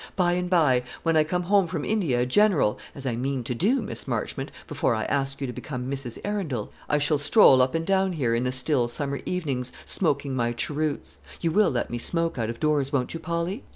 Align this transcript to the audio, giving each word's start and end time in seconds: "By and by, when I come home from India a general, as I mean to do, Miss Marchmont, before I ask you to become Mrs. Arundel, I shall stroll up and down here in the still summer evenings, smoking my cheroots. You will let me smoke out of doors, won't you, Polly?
"By 0.15 0.31
and 0.33 0.49
by, 0.49 0.81
when 1.03 1.15
I 1.15 1.23
come 1.23 1.43
home 1.43 1.67
from 1.67 1.85
India 1.85 2.21
a 2.21 2.25
general, 2.25 2.79
as 2.95 3.05
I 3.05 3.15
mean 3.15 3.43
to 3.43 3.53
do, 3.53 3.83
Miss 3.83 4.07
Marchmont, 4.07 4.49
before 4.67 4.95
I 4.95 5.03
ask 5.03 5.39
you 5.39 5.45
to 5.45 5.53
become 5.53 5.91
Mrs. 5.91 6.17
Arundel, 6.25 6.71
I 6.89 6.97
shall 6.97 7.19
stroll 7.19 7.61
up 7.61 7.75
and 7.75 7.85
down 7.85 8.13
here 8.13 8.33
in 8.33 8.43
the 8.43 8.51
still 8.51 8.87
summer 8.87 9.19
evenings, 9.27 9.71
smoking 9.85 10.35
my 10.35 10.53
cheroots. 10.53 11.19
You 11.39 11.51
will 11.51 11.69
let 11.69 11.91
me 11.91 11.99
smoke 11.99 12.39
out 12.39 12.49
of 12.49 12.59
doors, 12.59 12.91
won't 12.91 13.13
you, 13.13 13.19
Polly? 13.19 13.63